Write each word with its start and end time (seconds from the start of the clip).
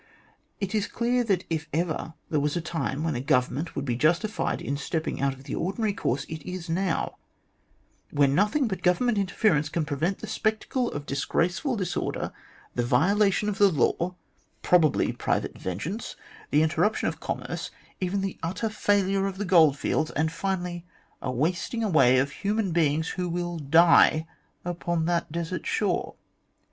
It 0.59 0.73
is 0.73 0.87
clear 0.87 1.23
that 1.25 1.45
if 1.47 1.69
ever 1.71 2.15
there 2.31 2.39
was 2.39 2.57
a 2.57 2.59
time 2.59 3.03
when 3.03 3.13
a 3.13 3.21
Government 3.21 3.75
would 3.75 3.85
be 3.85 3.95
justified 3.95 4.59
in 4.59 4.75
stepping 4.75 5.21
out 5.21 5.35
of 5.35 5.43
the 5.43 5.53
ordinary 5.53 5.93
course, 5.93 6.23
it 6.23 6.41
is 6.43 6.67
now, 6.71 7.17
when 8.09 8.33
'nothing 8.33 8.67
but 8.67 8.81
Governmental 8.81 9.21
interference 9.21 9.69
can 9.69 9.85
prevent 9.85 10.17
the 10.17 10.25
spectacle 10.25 10.89
of 10.91 11.05
disgraceful 11.05 11.75
disorder, 11.75 12.31
the 12.73 12.81
violation 12.83 13.47
of 13.47 13.61
law, 13.61 14.15
probably 14.63 15.13
private 15.13 15.55
vengeance, 15.55 16.15
the 16.49 16.63
interruption 16.63 17.07
of 17.07 17.19
commerce, 17.19 17.69
even 17.99 18.21
the 18.21 18.39
utter 18.41 18.69
failure 18.69 19.27
of 19.27 19.37
the 19.37 19.45
goldfields, 19.45 20.09
and 20.09 20.31
finally 20.31 20.83
a 21.21 21.31
wasting 21.31 21.83
away 21.83 22.17
of 22.17 22.31
human 22.31 22.71
beings, 22.71 23.09
who 23.09 23.29
will 23.29 23.59
die 23.59 24.25
upon 24.65 25.05
that 25.05 25.31
desert 25.31 25.67
shore. 25.67 26.15